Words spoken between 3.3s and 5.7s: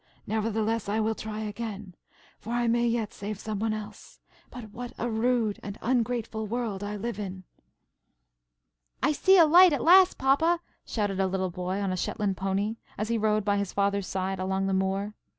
some one else. But what a rude